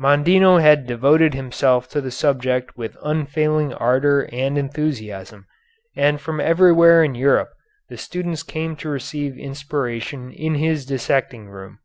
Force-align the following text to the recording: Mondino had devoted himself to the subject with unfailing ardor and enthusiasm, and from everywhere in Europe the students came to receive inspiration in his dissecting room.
Mondino 0.00 0.62
had 0.62 0.86
devoted 0.86 1.34
himself 1.34 1.90
to 1.90 2.00
the 2.00 2.10
subject 2.10 2.74
with 2.74 2.96
unfailing 3.02 3.74
ardor 3.74 4.26
and 4.32 4.56
enthusiasm, 4.56 5.44
and 5.94 6.18
from 6.22 6.40
everywhere 6.40 7.04
in 7.04 7.14
Europe 7.14 7.50
the 7.90 7.98
students 7.98 8.42
came 8.42 8.76
to 8.76 8.88
receive 8.88 9.36
inspiration 9.36 10.32
in 10.32 10.54
his 10.54 10.86
dissecting 10.86 11.48
room. 11.50 11.80